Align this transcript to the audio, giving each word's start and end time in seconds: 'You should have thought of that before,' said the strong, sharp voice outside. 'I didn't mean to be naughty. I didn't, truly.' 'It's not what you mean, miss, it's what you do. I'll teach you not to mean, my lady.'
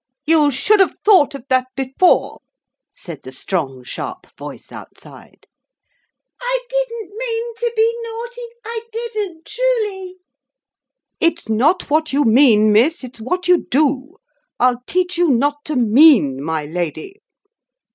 'You 0.25 0.49
should 0.49 0.79
have 0.79 0.97
thought 1.05 1.35
of 1.35 1.45
that 1.49 1.67
before,' 1.75 2.39
said 2.91 3.21
the 3.21 3.31
strong, 3.31 3.83
sharp 3.83 4.25
voice 4.35 4.71
outside. 4.71 5.45
'I 6.41 6.59
didn't 6.71 7.15
mean 7.15 7.53
to 7.57 7.73
be 7.75 7.93
naughty. 8.01 8.47
I 8.65 8.81
didn't, 8.91 9.45
truly.' 9.45 10.17
'It's 11.19 11.49
not 11.49 11.91
what 11.91 12.11
you 12.11 12.23
mean, 12.23 12.71
miss, 12.71 13.03
it's 13.03 13.21
what 13.21 13.47
you 13.47 13.67
do. 13.69 14.17
I'll 14.59 14.81
teach 14.87 15.19
you 15.19 15.29
not 15.29 15.63
to 15.65 15.75
mean, 15.75 16.43
my 16.43 16.65
lady.' 16.65 17.21